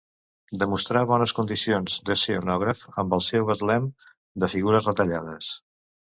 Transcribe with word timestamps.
Demostrà 0.61 1.01
bones 1.09 1.33
condicions 1.39 1.97
d'escenògraf 2.09 2.81
amb 3.03 3.13
el 3.17 3.21
seu 3.25 3.45
betlem 3.51 3.85
de 4.45 4.49
figures 4.55 4.89
retallades. 4.91 5.51